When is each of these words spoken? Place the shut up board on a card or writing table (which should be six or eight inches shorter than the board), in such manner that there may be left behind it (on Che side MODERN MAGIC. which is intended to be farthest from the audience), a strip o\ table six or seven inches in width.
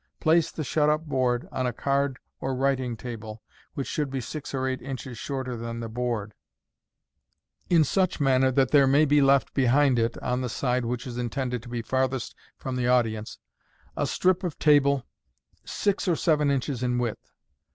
Place 0.19 0.49
the 0.49 0.63
shut 0.63 0.89
up 0.89 1.05
board 1.05 1.47
on 1.51 1.67
a 1.67 1.73
card 1.73 2.17
or 2.39 2.55
writing 2.55 2.97
table 2.97 3.43
(which 3.75 3.85
should 3.87 4.09
be 4.09 4.19
six 4.19 4.51
or 4.51 4.67
eight 4.67 4.81
inches 4.81 5.15
shorter 5.19 5.55
than 5.55 5.79
the 5.79 5.87
board), 5.89 6.33
in 7.69 7.83
such 7.83 8.19
manner 8.19 8.49
that 8.51 8.71
there 8.71 8.87
may 8.87 9.05
be 9.05 9.21
left 9.21 9.53
behind 9.53 9.99
it 9.99 10.17
(on 10.17 10.41
Che 10.41 10.47
side 10.47 10.69
MODERN 10.77 10.81
MAGIC. 10.89 10.89
which 10.89 11.05
is 11.05 11.17
intended 11.19 11.61
to 11.61 11.69
be 11.69 11.83
farthest 11.83 12.33
from 12.57 12.77
the 12.77 12.87
audience), 12.87 13.37
a 13.95 14.07
strip 14.07 14.43
o\ 14.43 14.49
table 14.57 15.05
six 15.65 16.07
or 16.07 16.15
seven 16.15 16.49
inches 16.49 16.81
in 16.81 16.97
width. 16.97 17.29